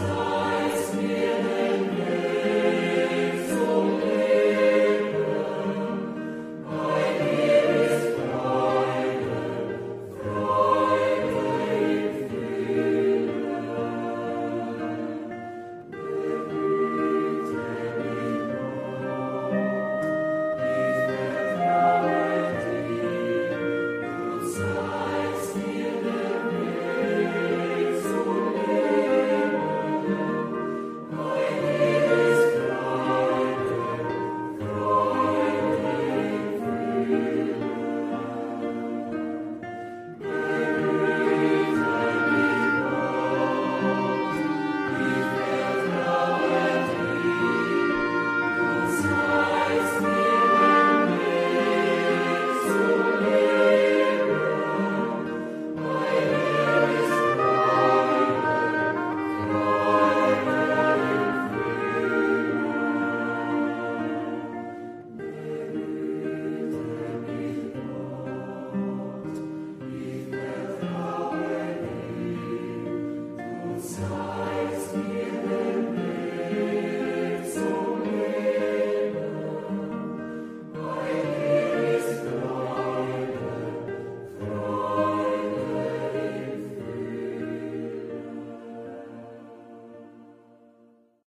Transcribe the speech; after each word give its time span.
sun. 0.00 0.29